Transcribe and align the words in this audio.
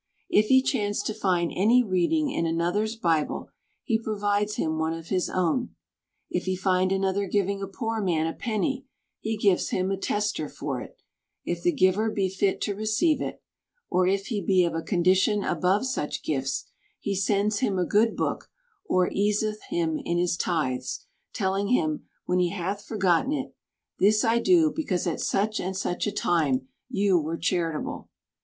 If 0.31 0.47
he 0.47 0.63
chance 0.63 1.03
to 1.03 1.13
find 1.13 1.51
any 1.55 1.83
reading 1.83 2.31
in 2.31 2.47
another's 2.47 2.95
bible, 2.95 3.51
he 3.83 3.99
provides 3.99 4.55
him 4.55 4.79
one 4.79 4.93
of 4.95 5.09
his 5.09 5.29
own. 5.29 5.75
If 6.27 6.45
he 6.45 6.55
find 6.55 6.91
another 6.91 7.27
giving 7.27 7.61
a 7.61 7.67
poor 7.67 8.01
man 8.01 8.25
a 8.25 8.33
penny, 8.33 8.87
he 9.19 9.37
gives 9.37 9.69
him 9.69 9.91
a 9.91 9.97
tester 9.97 10.49
for 10.49 10.81
it, 10.81 10.97
if 11.45 11.61
the 11.61 11.71
giver 11.71 12.09
be 12.09 12.29
fit 12.29 12.61
to 12.61 12.73
receive 12.73 13.21
it; 13.21 13.43
or 13.91 14.07
if 14.07 14.25
he 14.25 14.41
be 14.41 14.63
of 14.65 14.73
a 14.73 14.81
condition 14.81 15.43
above 15.43 15.85
such 15.85 16.23
gifts, 16.23 16.65
he 16.99 17.13
sends 17.13 17.59
him 17.59 17.77
a 17.77 17.85
good 17.85 18.17
book, 18.17 18.49
or 18.85 19.07
easeth 19.11 19.61
him 19.69 19.99
in 20.03 20.17
his 20.17 20.35
tithes, 20.35 21.05
telUng 21.31 21.69
him, 21.71 22.07
when 22.25 22.39
he 22.39 22.49
hath 22.49 22.83
forgotten 22.85 23.31
it," 23.33 23.53
This 23.99 24.23
I 24.25 24.39
do, 24.39 24.71
because 24.75 25.05
at 25.05 25.21
such 25.21 25.59
and 25.59 25.77
such 25.77 26.07
a 26.07 26.11
time 26.11 26.69
you 26.89 27.19
were 27.19 27.37
charitable. 27.37 28.09